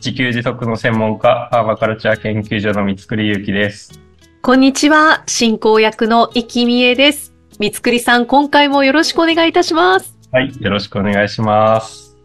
[0.00, 4.00] 自給自足の専門家、パーマカルチャー研究所の三つくりゆうきです。
[4.40, 5.22] こんにちは。
[5.26, 7.34] 進行役の生きみえです。
[7.58, 10.18] 三つくりさん、今回もよろしくお願いいたします。
[10.32, 10.56] はい。
[10.58, 12.16] よろしくお願いします。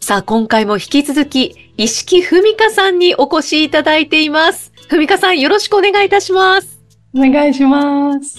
[0.00, 4.70] さあ、今回も引き続き、石木文香さんにお越しいただいています。
[4.90, 6.78] 文香さん、よろしくお願いいたします。
[7.16, 8.38] お願いします。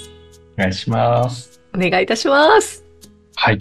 [0.60, 1.60] お願いします。
[1.74, 2.86] お願いいたします。
[3.34, 3.60] はい。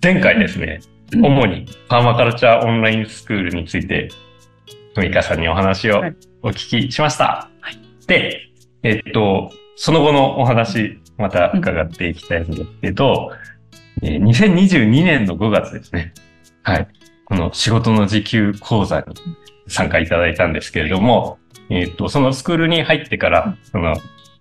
[0.00, 0.78] 前回ですね、
[1.12, 4.08] 主にパーマカルチャーオンラインスクールについて、
[4.98, 7.48] ふみかさんにお話をはいお聞きしました。
[8.06, 8.48] で、
[8.82, 13.32] えっと、その後のお話、また伺っていきたいんですけど、
[14.02, 16.14] えー2022年の5月ですね。
[16.62, 16.88] はい。
[17.26, 19.06] この仕事の時給講座に
[19.68, 21.38] 参加いただいたんですけれども、
[21.70, 23.94] えっと、そのスクールに入ってから、その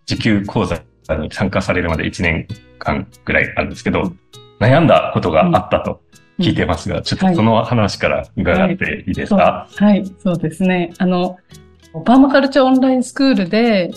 [0.05, 0.81] 時給講座
[1.19, 2.47] に参加されるまで1年
[2.79, 4.11] 間ぐらいあるんですけど、
[4.59, 6.01] 悩んだことがあったと
[6.39, 10.93] 聞いてますが、ちょっとその話から伺っていいですそうか、はい、そうですね。
[10.97, 11.37] あの、
[12.05, 13.91] パーマカルチャーオンラインスクールで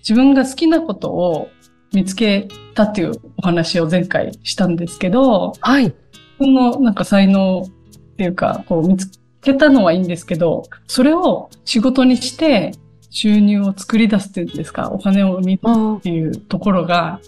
[0.00, 1.48] 自分が好きなことを
[1.92, 5.94] 見つけたっていうお話を前回したんですけど、はい。
[6.38, 9.10] そのなんか才能っていうか、こう見つ
[9.40, 12.72] けたのはいいんですけど、それを仕事にして
[13.10, 17.20] 収入を作り出すっていうんですか、お金を生み出すっていうところが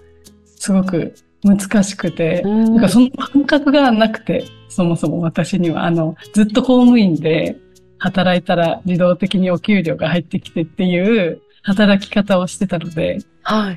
[0.45, 7.57] すごく難しくて、うんなんかその感覚がなくて、そもそも私には、あの、ずっと公務員で
[7.99, 13.77] 働いたら自動的にお給料が入ってきてっていう働き方をしてたので、はい。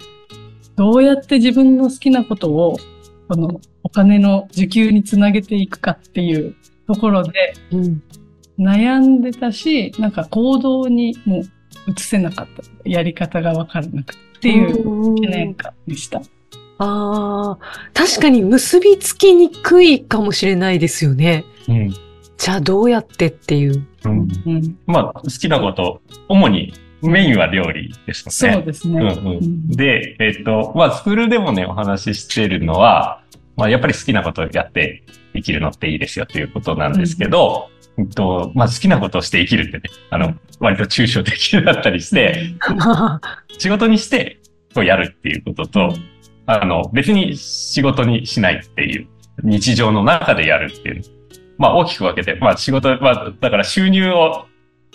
[0.76, 2.78] どうやって自分の好きなことを、
[3.28, 6.56] このお金の受給につなげていくかっていう
[6.88, 8.04] ところでうん。
[8.60, 11.44] 悩んでたし、なんか行動にも
[11.88, 12.90] 移せなかった。
[12.90, 16.20] やり方がわからなくてっていう1年間でした。
[16.84, 17.58] ああ、
[17.94, 21.46] 確かに結びつきにくいかもしれないですよね。
[21.68, 21.90] うん。
[22.38, 23.86] じゃあどうやってっていう。
[24.04, 24.28] うん。
[24.48, 28.54] うん、まあ、好きなこと、主にメインは料理ですね。
[28.54, 29.00] そうですね。
[29.00, 33.22] うんうん、で、えっと、まあ、スクールでもね、お話ししてるのは、
[33.58, 35.04] まあ、やっぱり好きなことをやって
[35.36, 37.70] 生きるのっていいですよっていうことなんですけど、
[38.00, 42.56] えっと、まあ、好きなことをして生きるってね、あの、割と抽象的だったりして、
[43.60, 44.40] 仕事にして、
[44.74, 45.94] こうやるっていうことと、
[46.46, 49.08] あの、別に仕事にしないっていう、
[49.44, 51.04] 日常の中でやるっていう。
[51.58, 54.46] まあ大きく分けて、まあ仕事、まあだから収入を、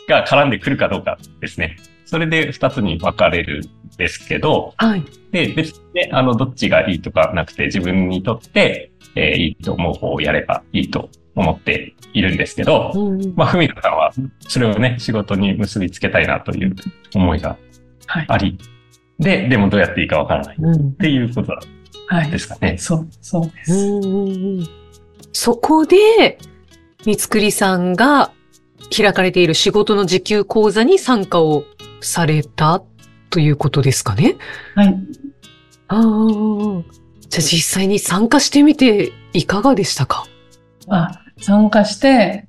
[0.09, 1.77] が絡んでくるかどうかですね。
[2.05, 5.05] それで二つに分かれるんですけど、はい。
[5.33, 16.75] で、別にね、あの、どっちがいいとかなくて、自分にとって、えーいいと思う方をやればいいと思っているんですけど、うんまあ、ふみかさんは、それをね、仕事に結びつけたいなという
[17.15, 17.57] 思いが
[18.07, 18.27] はい。
[19.19, 21.53] で、でもどうやっていいかわからないっうんていうこと
[22.09, 22.39] はいで。
[22.39, 22.77] すかね。
[22.79, 24.71] そう、そうです。
[25.33, 26.39] そこで、
[27.05, 28.33] 三つくりさんが
[28.97, 31.65] 開かれている仕事の時給講座に参加を
[32.01, 32.83] された
[33.31, 34.37] ということですかね？
[34.75, 34.97] はい。
[35.89, 36.03] ああ。
[37.29, 40.25] じゃあ実際に参加してみていかがでしたか？
[40.89, 42.46] あ、参加して、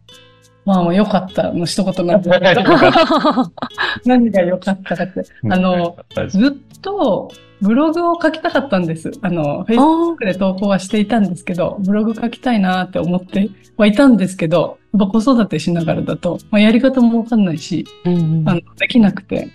[0.68, 2.62] まあもう良かったの一言なんですけど、
[4.06, 5.96] 何が良かったかって、あの、
[6.28, 9.12] ずっとブログを書きたかったんです。
[9.22, 19.48] あの、Facebook で投稿はしていたんですけど、ブログ書きたいなって思ってはいたんですけど、やっぱ子育てしながらだと、まあ、やり方もわかんないし、うんあの、できなくて。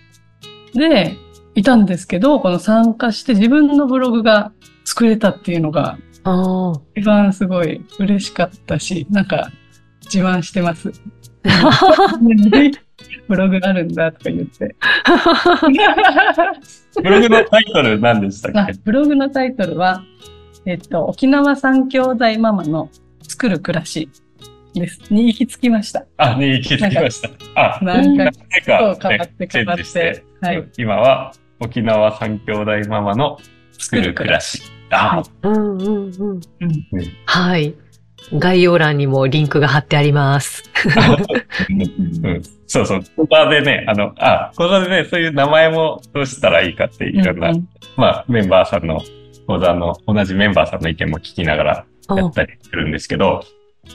[0.74, 1.14] で、
[1.54, 4.50] いたんですけど、この参加して自分のブログが
[4.86, 9.50] 作れたっていうのが、あ一番すごい嬉しかったし、なんか
[10.04, 10.92] 自慢してます。
[13.28, 14.74] ブログあるんだとか言って。
[17.02, 20.04] ブログのタイトル何でしたっあけブログのタイトルは、
[20.66, 22.90] えっと、沖縄三兄弟ママの
[23.28, 24.08] 作る暮らし
[24.74, 25.00] です。
[25.10, 26.04] に行き着きました。
[26.16, 27.30] あ、ね、行き着きました。
[27.54, 33.38] あ、なんか、そうか、変わって変わってて、はい今は沖縄三兄弟ママの
[33.78, 34.62] 作る暮らし。
[34.90, 35.48] あ、あ。
[35.48, 36.12] うんうんうん。
[36.30, 36.40] うん
[37.26, 37.74] はい。
[38.38, 40.64] 概要欄にもリンクが貼ってあります。
[41.70, 43.00] うん、そうそう。
[43.16, 49.00] ここでね、あの、あ、ここでね、そういう名前もどうしたらいいかっていろんな、うんまあ、メンバーさんの、
[49.46, 51.84] 講座の同じメンバーさんの意見も聞きながら
[52.16, 53.44] やったりするんですけど、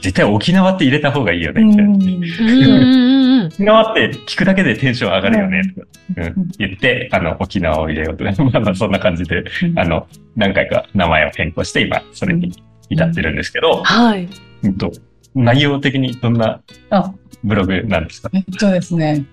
[0.01, 1.81] 絶対沖縄って入れた方がいいよね、うって。
[1.81, 1.89] ん。
[1.89, 3.47] うん。
[3.47, 5.87] 沖縄って聞くだけでテンション上がるよね、とか、
[6.17, 9.45] うん言って、あの、沖縄を入れようとか、 まあまあそんな感じで、
[9.75, 12.51] あの、何回か名前を変更して、今、それに
[12.89, 14.27] 至ってるんですけど、はい。
[14.63, 14.91] うんと、
[15.35, 17.13] 内容的にどんなあ、
[17.43, 18.29] ブログなんですか？
[18.33, 19.25] えっとですね、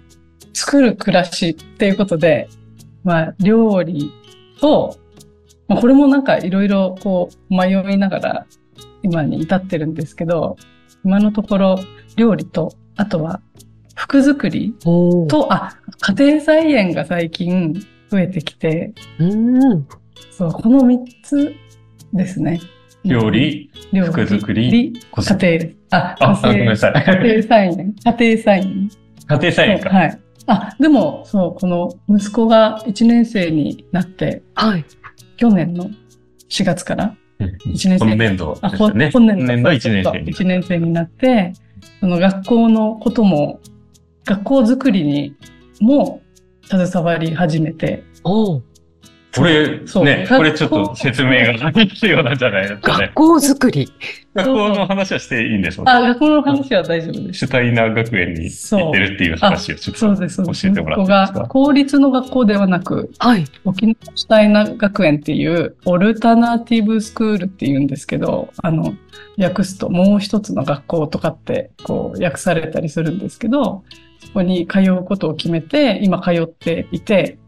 [0.53, 2.49] 作る暮らしっていうことで、
[3.03, 4.13] まあ、料理
[4.61, 4.99] と、
[5.69, 8.47] まあ、これもなんかいろいろこう迷いながら
[9.03, 10.57] 今に至ってるんですけど、
[11.05, 11.79] 今のところ
[12.17, 13.41] 料理と、あとは
[13.95, 14.75] 服作り。
[14.81, 15.77] と、あ、
[16.17, 17.75] 家庭菜園が最近
[18.11, 19.87] 増えてきて、うん。
[20.31, 21.55] そう、この3つ
[22.13, 22.61] ですね。
[23.05, 25.35] 料理、料服作り、子家。
[25.35, 25.77] 庭です。
[25.91, 26.93] あ、あ、あごめん家なさい。
[26.93, 27.95] 庭家庭菜園。
[28.05, 28.91] 家庭菜園。
[29.29, 29.91] 家庭菜園か。
[29.91, 30.21] はい。
[30.47, 34.85] あ、でも、そう、この息子が1年生になって、はい。
[35.37, 35.91] 去年の
[36.49, 37.15] 4月から、
[37.67, 39.11] 一年生今年度あ、ですよね。
[39.13, 40.35] 今年年度1年生に。
[40.35, 41.53] 1年生になって、
[42.01, 43.61] その学校のことも、
[44.25, 45.37] 学校づくりに
[45.81, 46.23] も
[46.65, 48.63] 携わり始めて、おー。
[49.37, 53.15] これ、そうね、これちょっと説明が必要なんじゃないですかね学。
[53.15, 53.93] 校作り。
[54.35, 55.91] 学校の話はしていいんですか？
[55.91, 57.41] あ、学校の話は大丈夫です。
[57.41, 60.17] シュタイナー学園に行ってるっていう話をちょっと。
[60.17, 61.47] 教えてもらっていいですか？
[61.49, 63.45] 公立の学校ではなく、はい。
[63.65, 68.95] 沖縄シュタイナー学園っていう、オルタナティブスクールって言うんですけど、あの、
[69.37, 73.83] 訳すともう一つの学校とかって、こう、訳されたりするんですけど、
[74.21, 77.39] そこに通うことを決めて、今通っていて、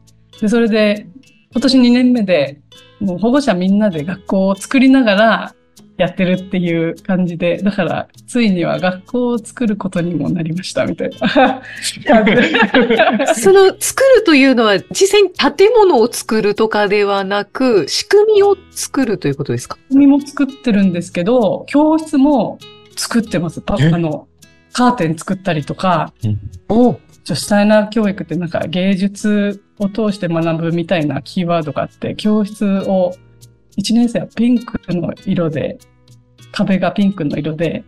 [0.41, 1.07] で、それで、
[1.53, 2.61] 今年2年目で、
[3.01, 5.55] もう保護者みんなで学校を作りながら
[5.97, 11.63] やってるっていう感じで、だから、ついには学校を作ることにもなりました、みたいな。
[13.35, 19.79] その作るというのは実際に建物を作るとかではなく、仕組みを作るということですか？
[19.91, 22.59] 組も作ってるんですけど、教室も
[22.97, 23.63] 作ってます。
[23.67, 24.27] あの、
[24.73, 26.13] カーテン作ったりとか、
[26.69, 26.93] お！
[26.93, 33.15] ーちょシュタイナー教育ってなんか芸術を通して学ぶみたいなキーワードがあって、教室を
[33.77, 35.77] 1年生はピンクの色で、
[36.53, 37.83] 壁がピンクの色で、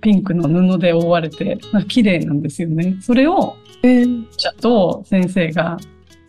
[0.00, 2.96] ピンクの布で覆われて、なんか綺麗なんですよね。
[3.02, 5.78] それを、えーちゃんと先生が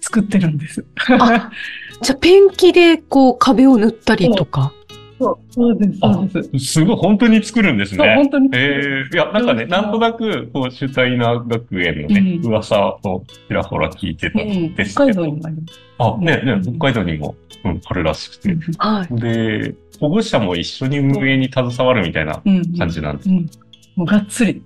[0.01, 0.83] 作ってるんです。
[1.19, 1.51] あ
[2.01, 4.73] じゃあペンキでこう壁を塗ったりとか？
[5.19, 6.65] そうそうです、そうです。
[6.73, 8.15] すごい、本当に作るんですそう、ね。
[8.15, 8.49] 本当に。
[8.53, 8.81] え
[9.11, 15.23] えいや、なんかね、なんとなく、こう、シュタイナー学園のね、うん噂をちらほら聞いてたうんんです北海けど。
[15.23, 15.79] 道にもあります。
[15.99, 17.35] あ、ね、ね、うん北海道にも、
[17.65, 18.55] うん、あるらしくて。
[18.77, 19.15] はい。
[19.19, 23.29] で、保護者も一緒に運営に携わるみたいなうん感じなんです。
[23.29, 23.49] うん。
[23.95, 24.61] もうがっつり。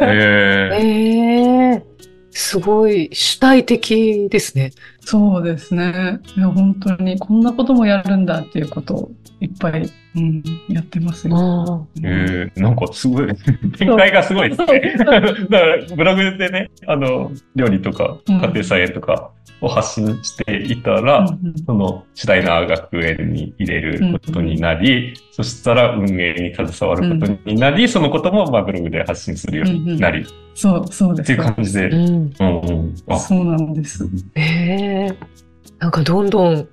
[0.00, 1.96] ええええ
[2.30, 4.72] すごい主体的ですね。
[5.06, 6.18] そうですね。
[6.36, 9.10] いや、本当にこんなこともやるんだっていうことを
[9.40, 11.36] いっぱい、うん、やってますよ。
[11.36, 13.28] あええなんかすごい、
[13.78, 14.96] 展開がすごいですね。
[14.98, 19.30] だから、ブログでね、あの、料理とか、うん家庭菜園とか
[19.60, 30.24] を発信していたら、うんうんその、シュタイナー学園に入れることになり、そしたら運営に携わることになり、そのこともまあブログで発信するようになり、っ
[30.56, 31.26] そう、そうです。
[31.26, 31.88] ていう感じで、あ。
[31.88, 31.94] うん。
[31.94, 32.94] うんうん。
[33.08, 34.08] あ、そうなんです。
[34.34, 34.95] ええ
[35.78, 36.68] なんかどんどん。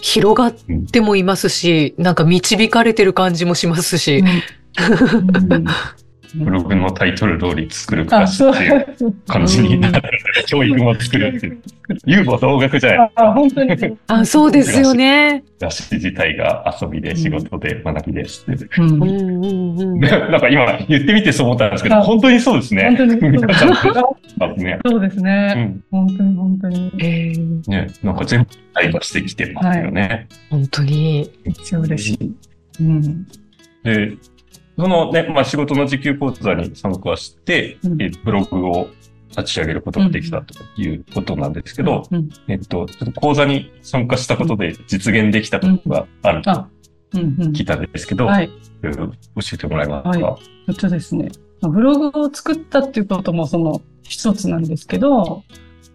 [0.00, 0.54] 広がっ
[0.90, 4.18] てもいますし、なんか導かれてる感じもしますし。
[4.18, 5.64] うん
[6.34, 10.02] ブログのタイトル通り作る暮らあ、しそうっていう感じになる。
[10.46, 11.62] 教育も作るっていう。
[12.04, 13.12] 言うも同学じゃない。
[13.14, 13.98] あ、本当に。
[14.08, 15.42] あ、そうですよね。
[15.58, 18.68] 暮らし自体が遊びで仕事で学びですって。
[18.78, 20.00] うんうんうんうん。
[20.00, 22.84] なんか今言ってみてそう思ったんですけど、あ本当にそうですね。
[22.84, 23.68] 本当にそう皆さん
[24.38, 24.78] ますね。
[24.86, 25.54] そうですうね。
[25.54, 25.84] ん。
[25.90, 26.92] 本当に本当に。
[26.98, 30.28] ええね、なんか全部対話してきてますよね。
[30.50, 31.30] 本当に。
[31.64, 32.32] 超嬉しい。
[32.80, 33.26] うん。
[33.82, 34.12] で、
[34.78, 38.00] そのね、まあ仕事の時給講座に参加して、うん。
[38.00, 38.88] えブログを
[39.30, 42.28] 立ち上げることができたということなんですけど、うん。
[42.46, 46.68] えっと、ちょっと講座に参加したことで実現できたことがあると
[47.12, 48.50] 聞いたんですけど、はい。
[48.84, 49.14] えー教
[49.54, 51.30] えてもらえますか、はえっとですね、
[51.60, 55.42] ブログを作ったっていうこともその一つなんですけど、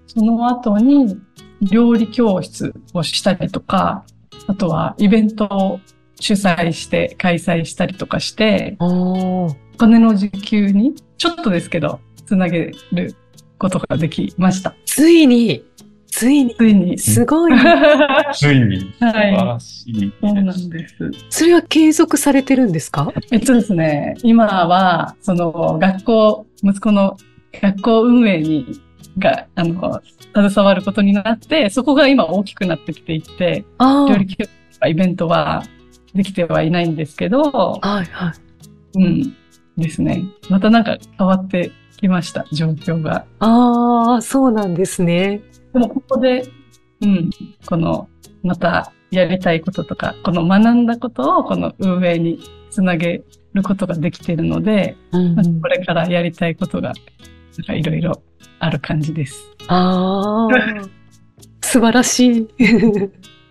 [0.07, 1.17] その後に
[1.61, 4.03] 料理教室をしたりとか、
[4.47, 5.79] あとはイベントを
[6.23, 8.77] 主催して開催したりとかして。
[8.79, 13.15] お金の時給にちょっとですけど、つなげる
[13.57, 14.73] ことができました。
[14.85, 15.65] ついに、
[16.07, 16.97] ついに、ついに。
[16.97, 17.53] すごい。
[18.33, 19.31] ついに、素晴はい。
[19.47, 20.13] らしい。
[20.21, 20.95] そうなんです。
[21.29, 23.11] それは継続されてるんですか？
[23.31, 27.17] えっとですね、今は、その、学校、息子の
[27.61, 28.79] 学校運営に、
[29.17, 30.01] が、あの、
[30.35, 35.63] 携わることになって、そこが今大きくなってきていて、あ料理教室とかイベントは
[36.15, 37.96] できてはいないんですけど、あ。
[37.96, 38.34] はいは
[38.98, 39.03] い。
[39.03, 39.36] うん。
[39.77, 40.24] ですね。
[40.50, 43.25] またなんか変わってきました、状況が。
[43.39, 45.41] ああ、そうなんですね。
[45.74, 46.48] でもここで、
[47.01, 47.29] うん、
[47.65, 48.08] この、
[48.43, 52.39] またやりたいこととか、この学んだことをこの運営に
[52.70, 56.93] つなげることができているので、うんまあこれからやりたいことが、
[57.58, 58.22] なんかいろいろ
[58.60, 59.50] ある感じです。
[59.67, 60.88] ああ、
[61.62, 62.48] 素晴らしい。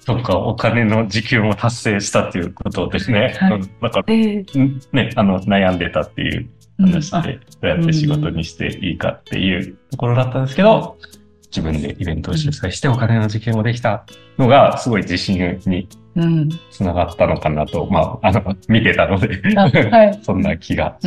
[0.05, 3.37] そっか、お金の時給も達成したっていうことですね。
[3.39, 10.97] はいから、ええんね、あの、悩んでたっていううん話で、どうやって仕事にしていいかっていうところだったんですけど、
[11.45, 14.05] 自分でイベントを主催してお金の時給もできた
[14.39, 16.49] のが、すごい自信にうん。
[16.71, 20.19] つながったのかなと、まあ、あの、見てたので、あはい。
[20.23, 20.99] そんな気が。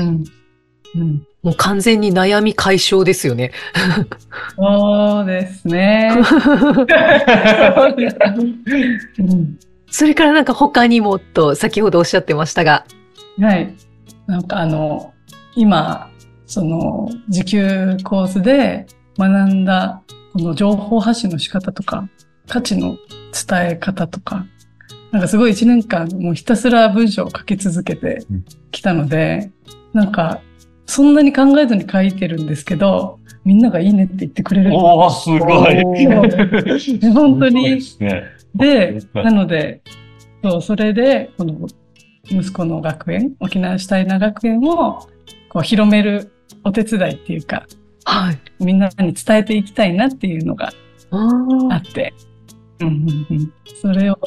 [0.96, 1.02] うん。
[1.02, 1.28] うん。
[1.44, 3.52] もう完全に悩み解消ですよね。
[4.56, 6.12] そうですね。
[9.20, 9.58] う ん
[9.92, 12.86] それからなんか他にもと先ほどおっしゃってましたが。
[13.40, 13.74] はい。
[14.28, 15.14] なんかあの、
[15.56, 16.10] 今、
[16.46, 18.88] その、時給コースで
[19.18, 20.02] 学んだ、
[20.34, 22.10] この情報発信の仕方とか、
[22.48, 22.98] 価値の
[23.48, 24.46] 伝え方とか、
[25.12, 28.26] なんかすごい一年間もうひたすら文章を書き続けて
[28.72, 29.52] きたので、
[29.94, 30.42] なんか、
[30.86, 34.72] そんなに考えずに書いてるんですけど、みんながいいねって言ってくれる。
[34.74, 37.00] おー、すごい。
[37.00, 37.80] で本当に
[38.56, 39.82] でなので、
[40.44, 41.68] そう、それで、この
[42.26, 45.08] 息子の学園、沖縄シュタイナー学園を
[45.50, 46.32] こう広める
[46.64, 47.66] お手伝いっていうか、
[48.06, 48.40] はい。
[48.64, 50.72] みんなに伝えていきたいなっていうのが
[51.12, 51.30] あ
[51.72, 52.14] あって、
[52.80, 54.20] うんうんうん、それを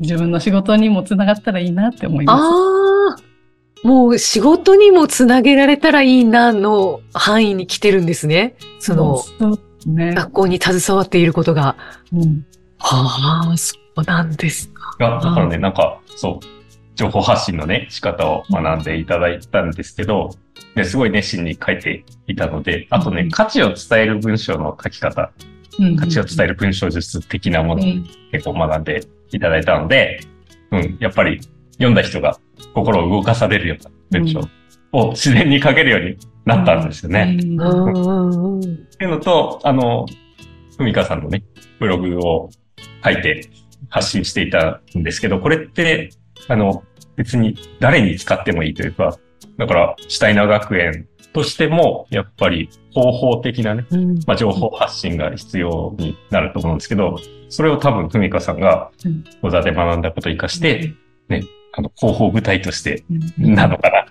[0.00, 3.21] 自分の仕事にもつながったらいいなって思いあます。
[3.84, 8.56] あ、もう仕事にもつなげられたらいいなの範囲に来てるんですね。
[8.78, 9.22] その
[9.86, 10.14] ね。
[10.14, 11.76] 学校に携わっていることが。
[12.12, 12.46] うん
[12.78, 14.70] はあ、そうなんです。
[14.98, 16.46] が、だからね、なんか、そう、
[16.96, 20.30] 情報発信のね、仕方を学んでいただいたんですけど、
[20.74, 25.30] ですごい熱心に書いていたので、あとねうん、価値を伝える文章の書き方、
[25.78, 30.20] うん価値を伝える文章術的なものをうん結構学んでいただいたので、
[30.70, 31.40] うん、やっぱり
[31.74, 32.38] 読んだ人が
[32.74, 34.40] 心を動かされるような文章
[34.92, 37.36] を自然に書けるようになったんですよね。
[37.36, 37.56] っていう
[39.10, 40.06] のと、あの、
[40.76, 41.22] ふみかさん。
[41.22, 41.44] のね、
[41.78, 42.50] ブログを
[43.04, 43.48] 書いて
[43.88, 45.02] 発信していたん。
[45.02, 46.10] ですけど、これって、
[46.48, 46.82] あの、
[47.16, 49.16] 別に誰に使ってもいいというか、
[49.58, 54.14] だから、シュタイナー学園としても、やっぱり方法的なね、うん。
[54.26, 56.78] まあ、情報発信が必要になると思うん。
[56.78, 58.60] ですけど、それを多分、ふみかさん。
[58.60, 59.24] がうん。
[59.40, 60.02] 講座で学ん。
[60.02, 60.94] だことを活かして、
[61.28, 63.02] ね、あの、広報部隊として、
[63.40, 64.06] うんなのかな、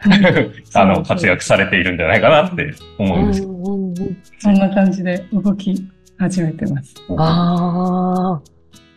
[0.74, 3.54] あの、活躍されているんじゃないかなって思うんですけど。
[3.54, 5.88] うんうんうんそんな感じで動き
[6.18, 6.96] 始めてます。
[7.18, 8.42] ああ、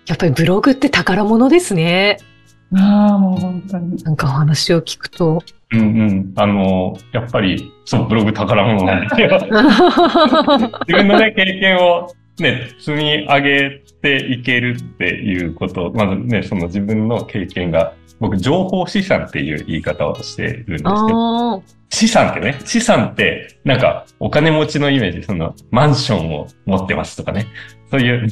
[0.07, 2.17] やっぱりブログって宝物ですね。
[2.75, 4.03] ああ、もう本当に。
[4.03, 5.43] なんかお話を聞くと。
[5.73, 6.33] うんうん。
[6.37, 9.29] あの、やっぱり、そう、ブログ宝物なんですよ。
[10.89, 27.47] 自分のね、経験をね、積み上げていけるっていうこと、まずね、その自分の経験が、僕、情報資産っていう言い方をしてるんですけど、資産ってね、資産って、なんか、お金持ちのイメージ、その、マンションを持ってますとかね、
[27.91, 28.29] そういう、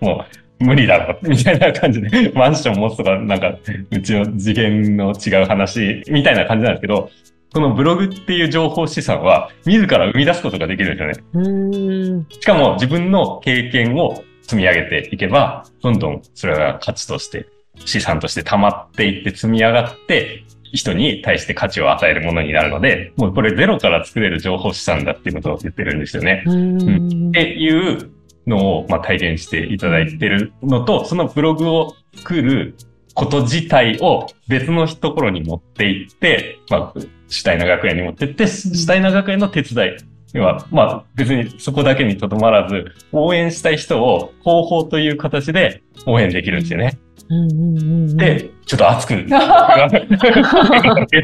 [0.00, 0.24] も
[0.60, 3.56] う、無理だろ、みたいな感じで、マンション持つとか、なんか、
[3.90, 7.10] うちの次元の違う話、みたいな感じなんですけど、
[7.52, 12.26] このブログっていう情報資産は、自ら生み出すことができるんですよね。
[12.30, 17.46] しかも、自分の経験を積み上げていけば、どんどんそれが価値として、
[17.84, 26.44] 資産として溜まっていって積み上がって、人に対して価値を与えるものになるので、もうこれゼロから作れる情報資産だっていうことを言ってるんですよね。
[26.46, 28.10] うーんっていう
[28.46, 32.76] のを、まあ、体現していただいてるのと、そのブログを作る
[33.14, 37.00] こと自体を別のところに持っていって、まあ、
[37.30, 39.96] シュタイナー学園に持ってって、シュタイナー学園の手伝い。
[40.32, 46.98] 要は、まあ、別にそこだけにとどまらず、応援したい人を広報という形で応援できるんですよね。
[47.28, 49.28] うんうんうんうん、で、ちょっと熱く、 ゲス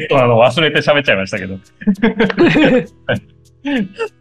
[0.07, 1.57] トなの忘れて喋っちゃいましたけど。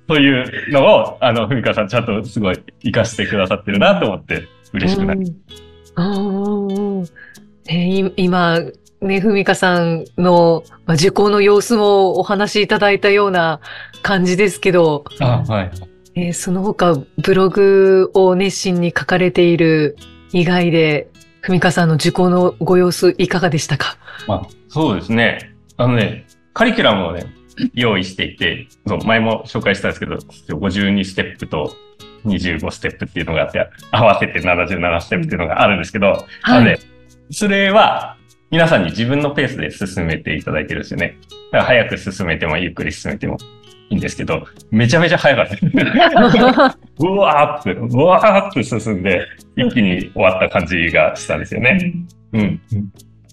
[0.08, 5.20] そういうのを、あの、ふみかさんちゃんとすごい活かしてくださってるなと思って嬉しくなる。
[5.20, 5.26] うん。
[5.94, 6.10] あ
[7.68, 8.58] あ、ね、い今、
[9.06, 13.60] ね、ふみかさんの、まあ、受講の様子もお話しいただいたような
[14.02, 15.70] 感じですけど、あはい。
[16.14, 19.96] えーその他、ブログを熱心に書かれている
[20.32, 21.08] 以外で、
[21.40, 23.98] ふみかさんの受講のご様子いかがでしたか？
[24.26, 25.54] まあ、そうですね。
[25.76, 27.26] あのね、カリキュラムをね、
[27.74, 30.16] 用意していて、そう前も紹介したんですけど、
[30.56, 31.72] 52ステップと
[32.24, 36.78] 25ステップっていうのがあって、合わせて77ステップっていうのがあるんですけど、あのね、
[37.30, 38.15] それは、
[38.50, 41.18] 皆さんに自分のペースで進めていただいてるんですよね。
[41.52, 43.36] だから早く進めてもゆっくり進めても
[43.90, 45.56] いいんですけど、めちゃめちゃ早かった。
[46.98, 49.26] うわーって、うわーって進んで、
[49.56, 51.92] 一気に終わった感じがしたんですよね。
[52.32, 52.60] うん。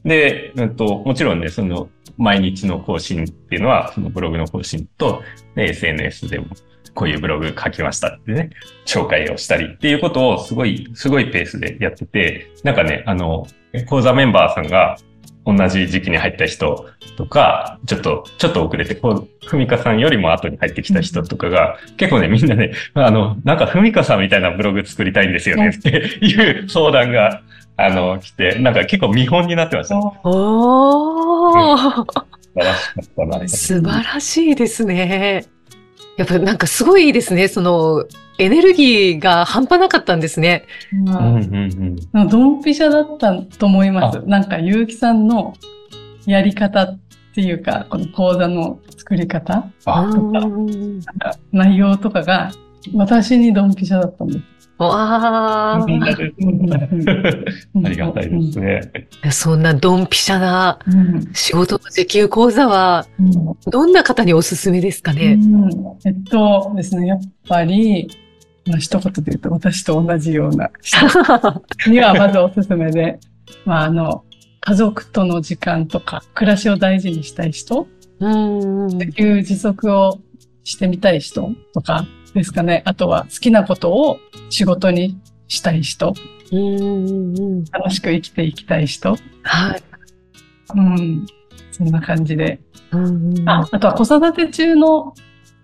[0.04, 5.24] で、うんと、もちろんね、その、毎日の更新っていうのは、そのブログの更新と、
[5.56, 6.48] で SNS でも、
[6.94, 8.52] こういうブログ書きましたってね、
[8.86, 13.48] 紹介をしたりっていうことをすごい、すごいペースでやってて、なんかね、あの、
[13.88, 14.98] 講座メンバーさんが
[15.46, 27.42] 同じ時期に入った人とか、ちょっと、ちょっと遅れて、こう、ふみかさんよりも後に入ってきた人とかが、結構ね、みんなね、あの、なんかふみかさんみたいなブログ作りたいんですよねっていう相談が、
[27.76, 29.96] あの、来て、なんか結構見本になってました。
[29.96, 32.06] 素おー
[32.56, 33.48] 晴らしかったな。
[33.48, 35.46] 素晴らしいですね。
[36.18, 37.48] やっぱなんかすごいいいですね。
[37.48, 38.06] その、
[38.38, 40.66] エネルギーが半端なかったんですね。
[41.06, 42.28] まあうんうんうん。
[42.28, 44.22] ドンピシャだったと思います。
[44.26, 45.56] なんか、ゆうきさんの
[46.26, 47.00] やり方っ
[47.34, 52.52] ていうか、この講座の作り方、あ、うんなんか内容とかが、
[52.94, 54.63] 私にドンピシャだったんです。
[54.88, 58.82] わみんなでうんありがたいですね。
[59.24, 63.34] ーそんなドンピシャなうん仕事の時給講座は、うん
[63.72, 65.34] どんな方におすすめですかね？
[65.34, 65.70] うん
[66.06, 68.10] えっとですね、やっぱり、
[68.68, 70.98] まあ、一言で言うと、私と同じような人
[71.90, 73.20] にはまずおすすめで、
[73.66, 74.24] まあ、あの、
[74.62, 77.88] 家族との時間とか、暮らしを大事にしたい人、
[78.20, 80.20] うん自給自足を
[80.64, 82.82] してみたい人とかですかね。
[82.86, 86.14] あとは好きなことを仕事にしたい人、
[86.52, 89.84] うん楽しく生きていきたい人、はい。
[90.76, 91.26] うん、
[91.72, 92.60] そんな感じで。
[92.92, 95.14] うんああとは子育て中の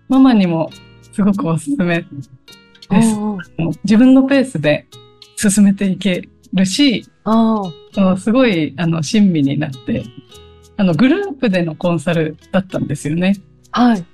[0.08, 0.70] ママにも
[1.12, 2.04] すごくおすすめ
[2.90, 3.16] です。
[3.84, 4.86] 自分のペースで
[5.36, 7.62] 進めていけるし、あ
[8.18, 10.04] すごい、あの、親身になって、
[10.76, 13.36] あの、グループでのコンサルだったんですよね。
[13.70, 14.04] はい。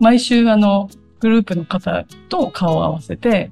[0.00, 0.88] 毎週、あの、
[1.20, 3.50] グループの方と顔を合わせて、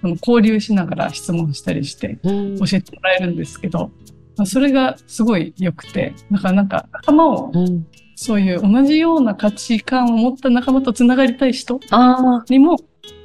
[0.00, 3.90] その交流しながら質問したりしてうん教えてもらえるんですけど、
[4.36, 12.76] まあそれがすごい良くて、だからなんか仲間を、うんそういう同じような価値観を持った仲間とつながりたい人あにも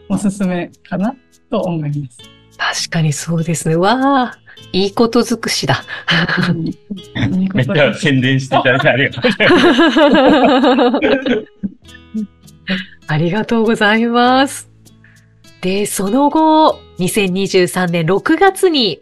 [0.10, 1.16] おすすめかな
[1.50, 2.18] と思います。
[2.58, 3.76] あ、確かにそうですね。
[3.76, 4.40] わあ、
[4.74, 5.84] いいこと尽くしだ。
[7.54, 9.50] めっちゃ宣伝していただいてありがとうござい
[10.92, 11.00] ま
[12.68, 12.99] す。
[13.12, 14.70] ありがとうございます。
[15.62, 19.02] で、その後、2023年6月に、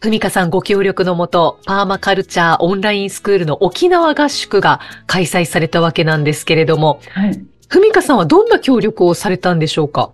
[0.00, 7.46] ふみかさんご協力のもと、パーマカルチャーオンラインスクールの沖縄合宿が開催されたわけなんですけれども、はい。
[7.68, 10.10] ふみかさんはどんな協力をされたんでしょうか？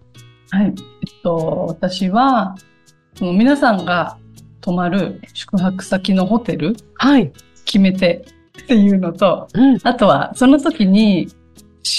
[0.51, 0.67] はい。
[0.67, 0.75] えっ
[1.23, 2.55] と、私は、
[3.15, 4.19] その皆さんが
[4.61, 7.33] 泊まる宿泊先のホテルはい。
[7.65, 8.27] 決めて
[8.63, 9.79] っていうのと、うん。
[9.83, 11.29] あとはその時に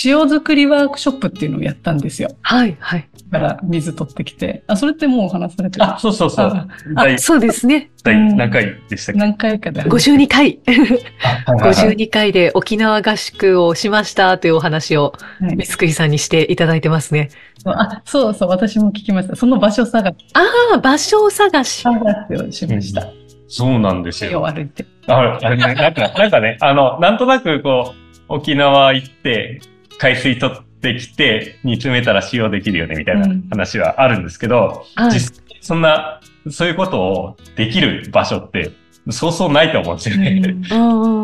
[0.05, 2.29] 塩作りワークショップっていうのをやったんですよ。
[2.41, 2.77] はい。
[2.79, 3.09] はい。
[3.29, 4.63] だから水取ってきて。
[4.67, 5.85] あ、それってもうお話しされてる？
[5.85, 6.67] あ、そうそうそう。
[6.95, 7.89] あそうですね。
[8.03, 9.19] 第何回でしたっけ？
[9.19, 9.81] 何回かで。
[9.83, 10.59] 52回。
[10.67, 17.29] あはいはいはい52回で沖縄合宿をしましたというお話を、はい三つくりさんにしていただいてますね。
[17.65, 19.35] あ、そうそう、私も聞きました。
[19.35, 21.81] その場所探しああ、場所探し。
[21.81, 23.07] 探しをしました。
[23.47, 24.45] そうなんですよ。
[24.45, 24.85] 歩いて。
[25.07, 29.59] ああれねなんか、なんかね、あの、なんとなくこう、沖縄行って、
[30.01, 35.11] 海水取ってきて、煮詰めたら使用できるよね、みたいなうん話はあるんですけど、はい。
[35.11, 38.71] 実際そんな、そういうことをできる場所って、
[39.11, 40.41] そうそうないと思うんですよね。
[40.71, 41.20] うん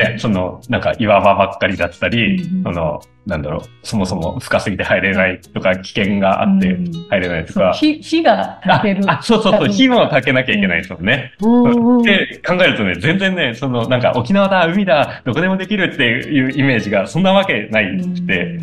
[0.00, 7.72] で、その、なんか岩場ばっかりだったり、うんその、なんだろう、そもそも深すぎて入れないとか、危険があってうん入れないとか。
[7.74, 9.10] 火火があ炊ける。
[9.10, 11.34] あ、そうそうそう、火も炊けなきゃいけないですもんね。
[11.40, 12.02] うん。
[12.02, 18.58] で、考えるとね、全然ね、その、なんか沖縄だ、海だ、どこでもできるっていうイメージが、そんなわけないくて、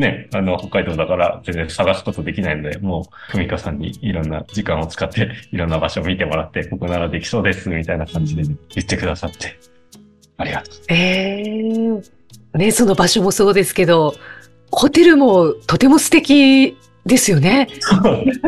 [0.00, 9.58] ね、あの、北海道だから全然探すことできないので、もう、ふみかさんにいろんな時間を使って、いろんな場所を見てもらって、ここならできそうです、みたいな感じで言ってくださって、
[10.38, 10.74] ありがとう。
[10.88, 11.42] え
[12.54, 14.14] えね、その場所もそうですけど、
[14.72, 17.68] ホテルもとても素敵ですよね。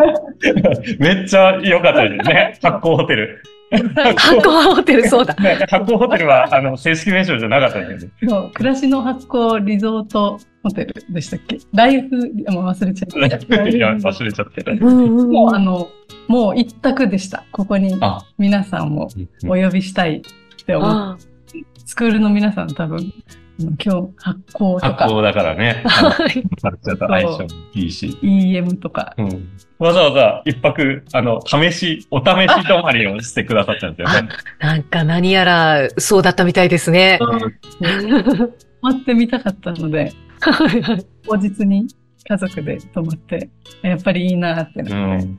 [0.99, 2.59] めっちゃ良かったですね。
[2.63, 3.43] 発酵ホテル。
[3.71, 5.35] 観光ホテル、そうだ。
[5.35, 8.29] ね発酵ホテルは、あの、正式名称じゃなかったんですよね。
[8.29, 11.59] そう、暮らしの発酵リゾートホテルでしたっけ？
[11.75, 12.17] ライフ、
[12.51, 13.19] もう忘れちゃった。
[13.19, 14.71] いや、忘れちゃって。
[14.75, 15.89] もうあの、
[16.29, 17.45] もう一択でした。
[17.53, 19.09] ここにあ、皆さんを
[19.45, 23.13] お呼びしたいって思って、あスクールの皆さん多分、
[23.59, 25.83] 今日発酵と発か、酵だからね。
[25.85, 26.43] はい。
[26.63, 28.19] カルチャーと相性もいいし。
[28.23, 29.49] EM とか、うん。
[29.79, 34.29] わざわざ一泊、あの、試し、お試し泊まりをしてくださったんですよね。
[34.61, 37.19] なんか何やらそうだったみたいですね。
[38.81, 40.13] 待ってみたかったので、
[40.51, 41.87] はいはい当日に
[42.29, 43.51] 家族で泊まって、
[43.83, 45.39] やっぱりいいなってうなって、ん。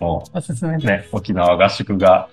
[0.00, 0.84] もおすすめです。
[0.84, 2.28] うね、沖縄合宿が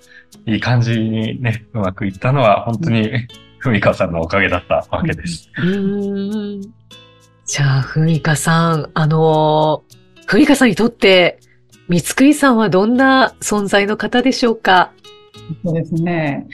[0.45, 3.12] いい感じにね、うまくいったのは、本当に、
[3.60, 5.49] ふみかさんのおかげだったわけです。
[5.58, 6.62] うーん
[7.45, 11.39] じゃあ、ふみかさん、あのー、ふみかさんにとって、
[11.88, 14.91] 三つくりさんはどんな存在の方でしょうか？
[15.63, 16.47] そうですね。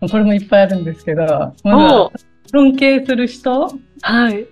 [0.00, 3.68] これもいっぱいあるんですけど、おまうず尊敬する人、
[4.06, 4.46] はい。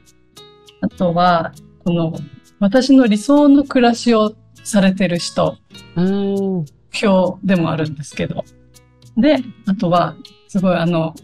[0.81, 1.53] あとは、
[1.85, 2.13] この、
[2.59, 5.57] 私の理想の暮らしをされてる人。
[5.95, 8.45] 目標でもあるんですけど。
[9.17, 10.17] で、あとは、
[10.49, 11.15] すごいあの、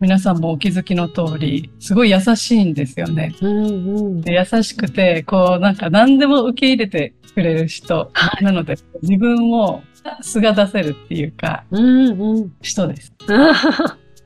[0.00, 3.34] 皆さんもお気づきの通り、すごい優しいんですよね。
[3.42, 3.70] うんう
[4.14, 4.20] ん。
[4.22, 8.10] で優しくて、こう、なんか何でも受け入れてくれる人。
[8.40, 9.82] なので、自分を
[10.22, 12.52] 素が出せるっていうか、うんうん。
[12.62, 13.12] 人です。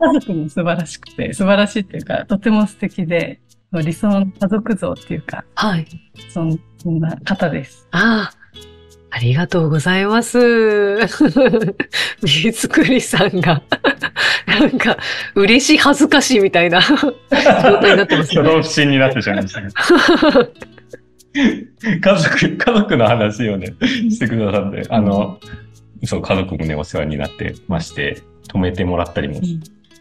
[0.01, 3.40] 家族も素晴らしくて、素晴らしいっていうか、とても素敵で、
[3.73, 5.87] 理想の家族像っていうか、はい。
[6.31, 6.59] そん
[7.01, 7.87] な方です。
[7.91, 8.39] ああ、
[9.11, 10.39] ありがとうございます。
[12.23, 13.63] みつくりさんが、
[14.47, 14.97] なんか、
[15.35, 16.97] 嬉しい恥ずかしいみたいな状
[17.81, 18.41] 態になってますね。
[18.41, 20.53] 挙動不審になってしまいましたけど。
[22.01, 23.75] 家族、家族の話をね、
[24.11, 25.39] してくださって、あの、
[26.05, 29.41] そう、家族もね、お世話になってまして、泊めてもらったりも、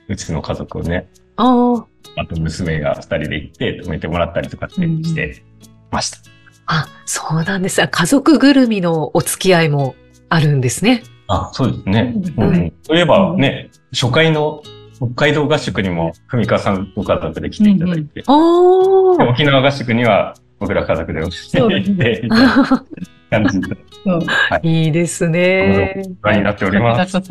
[0.08, 5.44] うちの家族をね、ああ、あと娘が二人で行って泊めてもらったりとかってして
[5.92, 6.18] ました。
[6.66, 7.82] あ、そうなんです。
[7.82, 9.96] あ家族ぐるみのお付き合いも
[10.30, 11.04] あるんですね。
[11.28, 12.14] あ、そうですね。
[12.38, 12.74] ううんん。
[12.84, 14.62] そういえばね、初回の
[14.96, 19.30] 北海道合宿にも、ふみかさんご家族で来ていただいて、おー。
[19.30, 21.28] 沖縄合宿には僕ら家族でそ
[21.68, 22.86] うです行って、みたいな
[23.30, 24.22] 感じで、 そう。
[24.64, 26.04] いいですね。
[26.22, 27.18] ご覧になっております。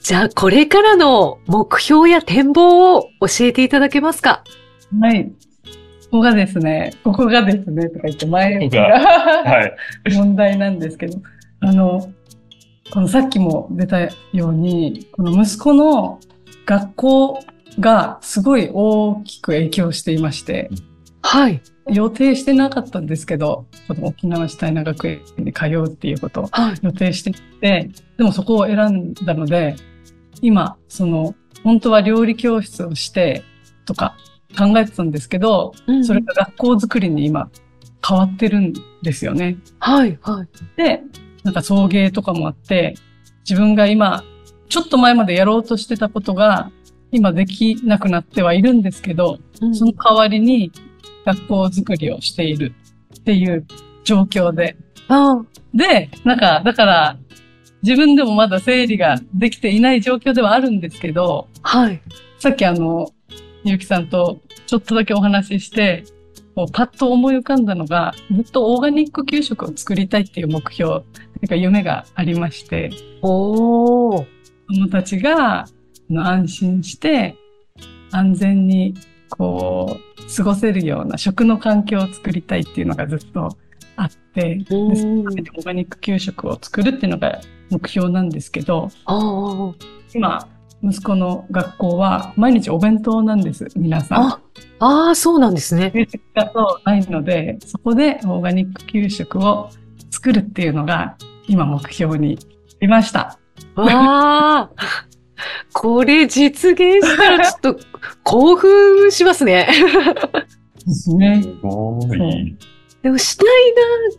[0.00, 4.44] じゃあ、これからの目標や展望を教えていただけますか？
[5.00, 5.24] はい。
[6.10, 9.76] ここがですね、ここがですね、とか言って前がはい。
[10.14, 11.18] 問題なんですけど、
[11.60, 12.12] あの、
[12.92, 14.10] このさっきも出たよ
[14.50, 16.20] うに、この息子の
[16.66, 17.40] 学校
[17.80, 20.70] がすごい大きく影響していまして、
[21.22, 21.60] はい。
[21.90, 26.78] 予定してなかったんですけど、この沖縄市大学学園に通うっていうことをはい。
[26.82, 29.76] 予定していて、でもそこを選んだので、
[30.40, 33.42] 今、その、本当は料理教室をして
[33.86, 34.16] とか
[34.56, 37.50] 考えてたんですけど、うんそれが学校作りに今
[38.06, 39.58] 変わってるんですよね。
[39.78, 40.18] はい。
[40.22, 40.48] はい。
[40.76, 41.02] で、
[41.42, 42.94] なんか送迎とかもあって、
[43.48, 44.24] 自分が今、
[44.68, 46.70] ちょっと前までやろうとしてたことが、
[47.12, 50.72] 今できなくなってはいるんですけど、うんその代わりに
[51.24, 52.74] 学校作りをしている
[53.18, 53.66] っていう
[54.04, 54.76] 状況で。
[55.08, 55.42] あ
[55.74, 57.18] で、なんか、だから、
[57.82, 62.00] 自分でもまだ整理ができていない状況ではあるんですけど、はい。
[62.38, 63.10] さっきあの、
[63.64, 66.04] ゆうきさんとちょっとだけお話しして、
[66.54, 71.00] こうパッと思い浮かんだのが、ずっとオーガニック給食を作りたいっていう目標、
[71.40, 72.90] てか夢がありまして、
[73.22, 74.26] おー。
[74.66, 75.66] 子供たちがあ
[76.08, 77.36] の安心して
[78.10, 78.94] 安全に
[79.30, 83.56] こう過ごせるような食の環境を作りたいっていうのがずっと
[83.96, 88.90] あって、でオーガニック給食を作るっていうのが目標なんですけど。
[90.14, 90.46] 今、
[90.84, 94.22] 息子の学校は毎日お弁当なんです、皆さん。
[94.22, 94.40] あ、
[94.78, 95.90] ああ、そうなんですね。
[95.92, 99.70] 給食がそうないので、そこでオーガニック給食を
[100.10, 101.16] 作るっていうのが
[101.48, 102.38] 今目標に
[102.80, 103.38] いました。
[103.74, 104.70] わあ。
[105.72, 107.80] これ実現したらちょっと
[108.22, 109.68] 興奮しますね。
[110.86, 111.42] ですね。
[111.42, 112.56] すごい。
[113.02, 113.74] でも、シュタイ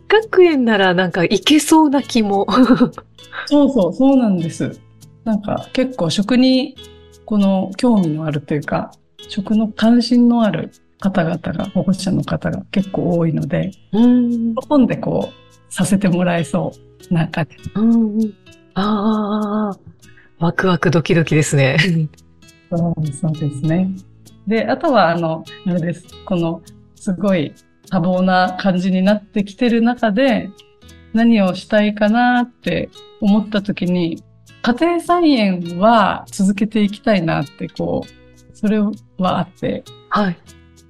[0.08, 2.46] ナー学園ならなんかいけそうな気も。
[3.46, 4.78] そうそう、そうなんです。
[5.24, 6.76] なんか結構食に
[7.24, 8.92] この興味のあるというか、
[9.28, 14.54] 食の関心のある方々が、保護者の方が結構多いので、うん。
[14.54, 16.72] 喜んでこう、させてもらえそ
[17.10, 17.56] うな感じ。
[17.74, 18.34] うん。
[18.74, 19.78] ああ。
[20.38, 21.78] ワクワクドキドキですね。
[22.70, 23.90] そうそうですね。
[24.46, 26.06] で、あとは、あの、あれです。
[26.24, 26.62] この、
[26.94, 27.54] すごい
[27.90, 30.50] 多忙な感じになってきてる中で、
[31.14, 34.22] 何をしたいかなって思った時に、
[34.62, 38.92] 家庭菜園は続けていきたいなって、こう、それは
[39.38, 40.36] あって、はい。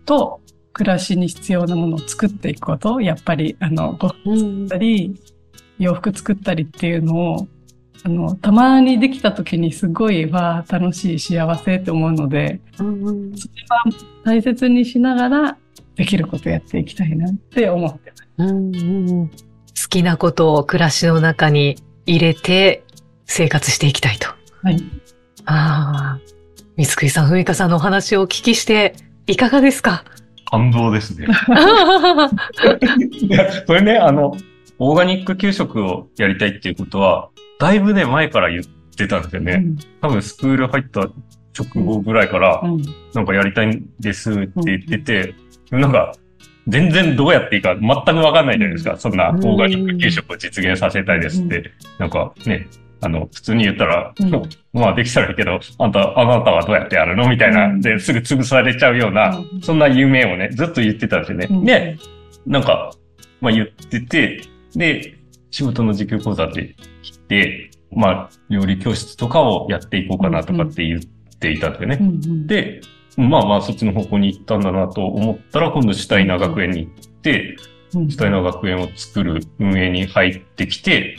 [0.04, 0.40] と、
[0.72, 5.14] 暮らしに必要なものを作っていくこと、やっぱり、あの、ご飯うん作ったり、
[5.78, 7.48] 洋服作ったりっていうのを、
[8.06, 13.84] あの、たまにできた時にすごい、わあ、楽しい、幸せって思うので、うんうんそれは
[14.24, 15.56] 大切にしながら、
[15.96, 18.24] できることやっていきたいなって思ってます。
[18.38, 18.78] うんう
[19.24, 19.34] ん好
[19.88, 22.84] きなことを暮らしの中に入れて
[23.26, 24.28] 生活していきたいと。
[24.62, 24.82] はい。
[25.46, 26.20] ああ。
[26.76, 28.94] 三つくりさん、ふみかさんのお話をお聞きして、
[29.26, 30.04] いかがですか？
[30.50, 31.26] 感動ですね。
[33.20, 34.36] いや、それね、あの、
[34.78, 38.64] オーガニック給食をやりたいっていうことは、だいぶね、前から言っ
[38.96, 39.64] てたんですよね。
[40.00, 42.82] 多分スクール入った直後ぐらいから、うん。
[43.14, 45.34] なんかやりたいんですって言ってて、
[45.70, 46.12] なんか、
[46.68, 48.96] 全然どうやっていいか全くわかんないじゃないですか。
[48.96, 51.70] そんなオーガニック給食を実現させたいですって。
[51.98, 52.66] なんかね、
[53.00, 54.30] あの、普通に言ったら、うん
[54.72, 61.46] まあできたらいいけど、あんた、あなたはどうやってやるのみたいな、うんで、すぐ潰されちゃうような、うんそんな夢をね、ずっと言ってたんですよね。
[61.50, 61.98] うんで、
[62.46, 62.92] なんか、
[63.40, 64.40] まあ言ってて、
[64.74, 65.15] で、
[65.56, 71.00] 仕事の時給講座で来て、まあ、料理教室とかをやっていこうかなとかって言っ
[71.38, 71.98] ていたんですよね。
[71.98, 72.82] うんうん、で、
[73.16, 77.56] まあまあそっちの方向に行ったんだなと思ったら、今度シュタイナー学園に行って、
[77.94, 81.16] うんシュタイナー学園を作る運営に入ってきて、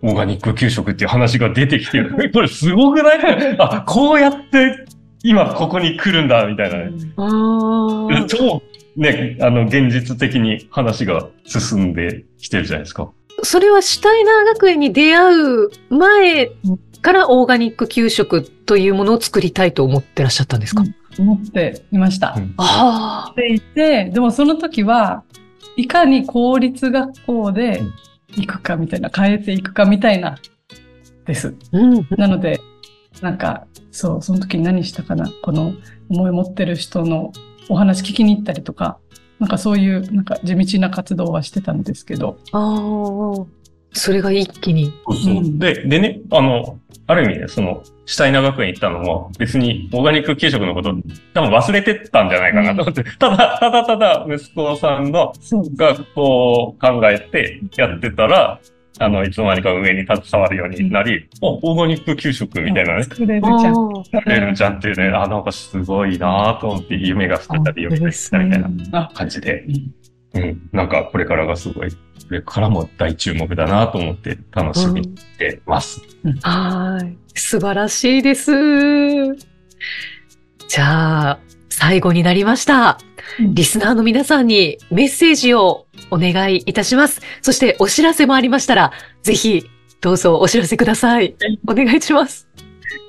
[0.00, 3.56] オーガニック給食っていう話が出てきて、 これすごくない？
[3.58, 4.86] あ、こうやって
[5.22, 6.92] 今ここに来るんだ、みたいなね。
[7.18, 8.24] ああ。
[8.26, 8.62] 超、
[8.96, 13.10] ね、あの、現実的に話が進んできてるじゃないですか。
[13.44, 16.50] それはシュタイナー学園に出会う前
[17.02, 22.34] からオーガニック給食というものを作りたいと思ってらっしゃったんですか、うん思っていました。
[22.36, 25.22] うんあっていて、でもその時は、
[25.76, 27.82] いかに公立学校で
[28.36, 30.38] 行くかみたいな、変えていくかみたいな、
[31.26, 31.54] です。
[31.72, 31.76] あ。
[31.76, 32.06] うん。
[32.16, 32.60] なので、
[33.20, 35.72] なんか、そう、その時に何したかな、この
[36.10, 37.32] 思い持ってる人の
[37.68, 38.98] お話聞きに行ったりとか、
[39.40, 43.64] なんかそういう、なんか地道な活動はしてたんですけど、ああ。
[43.96, 44.92] それが一気に。
[45.08, 45.34] そうそう。
[45.36, 45.58] うん。
[45.58, 50.94] で、でね、あの、ある意味ね、その、シュタイナー学園行ったのも、別にオーガニック給食のこと、
[51.32, 58.60] 多分忘れてたんじゃないかなと思って、ただ、ただただ息子さんのそう学校を考えてやってたら、
[58.98, 64.04] あの、いつの間にか運営に携わるようになり、お、オーガニック給食みたいなね、作れるじゃん。
[64.04, 69.64] 作れるじゃんっていうね、あ、なんかすごいなと思って、夢が再び夢が来たみたいなあ、感じで、
[70.34, 71.96] うん、なんかこれからがすごい、こ
[72.30, 76.00] れからも大注目だなと思って楽しみにしてます。
[76.42, 77.16] はい。
[77.34, 78.52] 素晴らしいです。
[80.68, 82.98] じゃあ、最後になりました。
[83.40, 85.83] リスナーの皆さんにメッセージを
[86.14, 87.20] お願いいたします。
[87.42, 89.68] そしてお知らせもありましたら、ぜひ
[90.00, 91.34] どうぞお知らせください。
[91.66, 92.48] お願いします。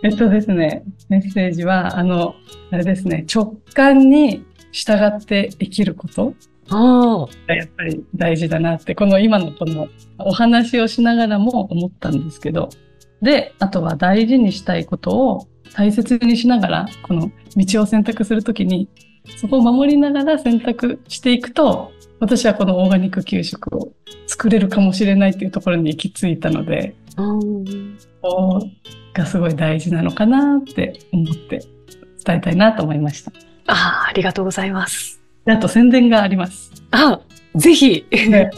[0.04, 2.36] えっとですね、メッセージは、あの、
[2.72, 6.34] あれですね、直感に従って生きること
[6.70, 7.48] ああ。
[7.48, 9.88] がやっぱり大事だなって、この今のこの
[10.18, 12.70] お話をしながらも思ったんですけど、
[13.22, 18.89] で、あとは大事にしたいことを大切にしながら、この道を選択するときに、
[19.38, 23.91] そこを守りながら選択していくと、私はこのオーガニック給食を
[24.28, 28.69] 作れるかもしれないっていうところに行き着いたので、うんここ
[29.13, 31.62] がすごい大事なのかなって思って
[32.25, 33.32] 伝えたいなと思いました。
[33.67, 35.21] ああ、ありがとうございます。
[35.45, 36.71] であと宣伝があります。
[36.91, 37.19] あ、
[37.56, 38.06] ぜひ。
[38.10, 38.49] で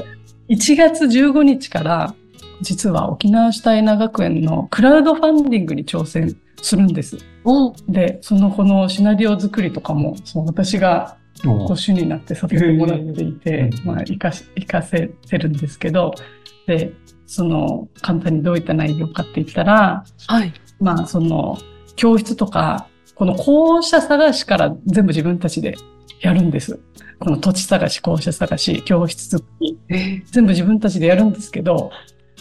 [0.49, 2.15] 1月15日から
[2.61, 7.17] 実は沖縄シュタイナー学園のクラウドファンディングに挑戦するんです。
[7.43, 16.13] おで、そのこのシナリオ作りとかも、そう私がご主になってさせてもらっていて、うんまあ、活かし、活かせてるんですけど、
[16.65, 16.93] で、
[17.25, 20.53] その、簡単にどういった内容かって言ったら、はい。
[20.79, 21.57] まあ、その、
[21.95, 25.75] 教室とか、この校舎探しから全部自分たちで
[26.21, 26.79] やるんです。
[27.19, 31.91] この土地探し、校舎探し、教室作り、え全部自分たちでやるんですけど、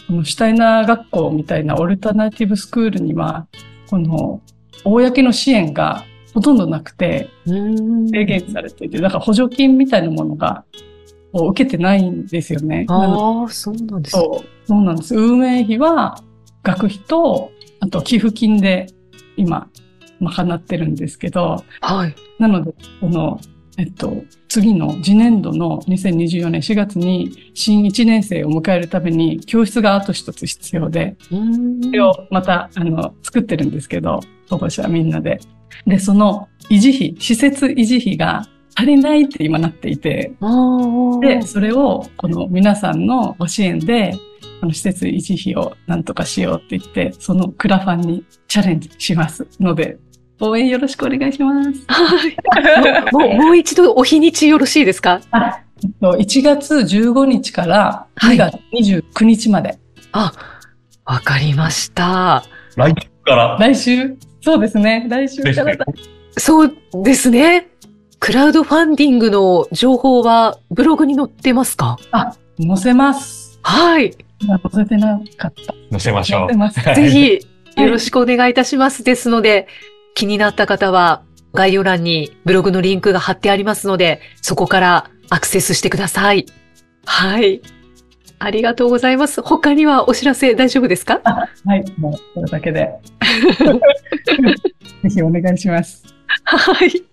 [0.07, 3.47] このシュタイナー学校みたいなオルタナティブスクールには、
[3.89, 4.41] この、
[4.83, 6.05] 公の支援が
[6.37, 10.65] ほとんどなくて、うん制限されていて、だから補助金みたいなものが、
[11.33, 12.85] を受けてないんですよね。
[12.89, 14.21] ああ、そうなんですね。
[14.23, 15.15] そう、そうなんです。
[15.15, 16.21] 運営費は
[16.61, 18.85] 学費と、あと寄付金で
[19.35, 19.67] 今、
[20.19, 22.15] 賄ってるんですけど、はい。
[22.37, 22.71] なので、
[23.01, 23.39] この、
[23.79, 34.19] えっと、次の次年度の2024年4月に新1年生を迎えるために教室があと一つ必要で、うんそれをまた、あの、作ってるんですけど、
[34.51, 35.39] 保護者みんなで。
[35.85, 40.33] で、その維持費、施設維持費が足りないって今なっていて。
[41.21, 44.13] で、それを、この皆さんのご支援で、
[44.61, 49.97] あの施設維持費をなんとかしようって言って、そのクラファンにチャレンジしますので、
[50.39, 51.83] 応援よろしくお願いします。
[51.87, 52.37] はい。
[53.11, 55.21] もう、もう一度お日にちよろしいですか
[56.01, 59.79] ？1月15日から2はい月29日まで。
[60.11, 60.31] あ、
[61.05, 62.43] わかりました。
[62.75, 63.57] 来週から。
[63.59, 64.17] 来週？
[64.47, 65.05] そうですね。
[65.09, 65.85] 来週からだ。
[66.37, 67.67] そうですね。
[68.19, 71.97] クラウドファンディングの情報はブログに載ってますか？
[72.11, 73.59] あ、載せます。
[73.61, 74.13] はい。
[74.41, 75.73] 今載せてなかった。
[75.91, 76.55] 載せましょう載せ。
[76.57, 76.79] ます。
[76.79, 79.03] はいぜひよろしくお願いいたします。
[79.03, 79.67] ですので、
[80.15, 86.45] 気になった方は概要欄にブログのリンクが貼ってありますので、そこからアクセスしてください。
[87.05, 87.61] はい。
[88.39, 89.41] ありがとうございます。
[89.41, 91.21] 他にはお知らせ大丈夫ですか？
[91.23, 92.89] はい、もうそれだけで。
[95.03, 96.03] ぜひお願いします。
[96.43, 97.03] はい。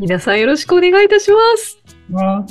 [0.00, 1.78] 皆さんよろしくお願いいたします。
[2.10, 2.44] わ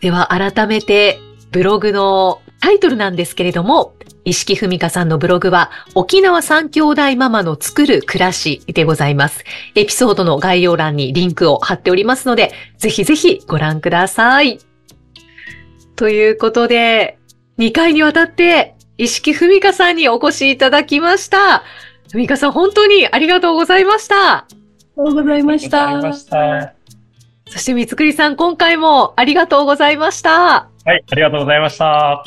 [0.00, 1.18] では改めて
[1.50, 3.94] ブログのタイトルなんですけれども、
[4.26, 9.44] 石木文香さんのブログは沖縄三兄弟ママの作る暮らしでございます。
[9.74, 14.58] エピソードの概要欄にリンクを貼っておりますので、ぜひぜひご覧ください。
[15.96, 17.16] ということで、
[17.60, 21.62] 2回にわたって石木文香さんにお越しいただきました。
[22.10, 24.36] 文香さん本当にありがとうございました。
[24.38, 24.56] あり
[24.96, 25.88] がとうございました。
[25.88, 26.38] ありました。
[26.38, 26.72] は
[27.50, 30.70] そして三つくりさん今回もありがとうございました。
[30.94, 32.24] い、ありがとうございました。